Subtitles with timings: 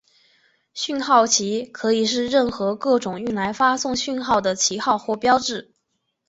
[0.73, 5.75] 讯号旗可以是任何各种用来发送讯号的旗号或标志。